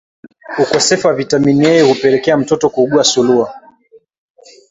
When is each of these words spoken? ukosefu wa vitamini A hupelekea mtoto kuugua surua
ukosefu 0.63 1.07
wa 1.07 1.13
vitamini 1.13 1.65
A 1.67 1.83
hupelekea 1.83 2.37
mtoto 2.37 2.69
kuugua 2.69 3.03
surua 3.03 3.53